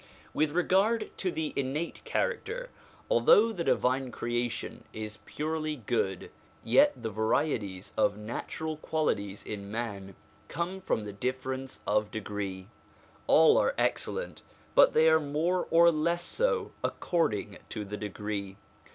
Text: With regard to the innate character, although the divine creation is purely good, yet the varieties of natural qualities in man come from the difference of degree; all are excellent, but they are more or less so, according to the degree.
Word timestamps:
With 0.33 0.49
regard 0.49 1.11
to 1.17 1.31
the 1.31 1.53
innate 1.55 2.03
character, 2.05 2.71
although 3.07 3.51
the 3.51 3.63
divine 3.63 4.09
creation 4.09 4.83
is 4.93 5.19
purely 5.27 5.75
good, 5.75 6.31
yet 6.63 7.03
the 7.03 7.11
varieties 7.11 7.93
of 7.95 8.17
natural 8.17 8.77
qualities 8.77 9.43
in 9.45 9.69
man 9.69 10.15
come 10.47 10.79
from 10.81 11.05
the 11.05 11.13
difference 11.13 11.81
of 11.85 12.09
degree; 12.09 12.67
all 13.27 13.59
are 13.59 13.75
excellent, 13.77 14.41
but 14.73 14.95
they 14.95 15.07
are 15.07 15.19
more 15.19 15.67
or 15.69 15.91
less 15.91 16.23
so, 16.23 16.71
according 16.83 17.59
to 17.69 17.85
the 17.85 17.95
degree. 17.97 18.57